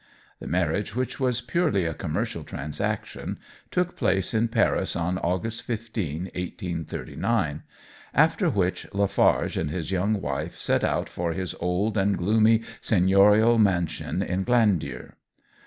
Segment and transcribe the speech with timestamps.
[0.39, 3.37] The marriage, which was purely a commercial transaction,
[3.69, 7.61] took place in Paris on August 15, 1839,
[8.11, 13.59] after which, Lafarge and his young wife set out for his old and gloomy seigneurial
[13.59, 15.17] mansion in Glandier.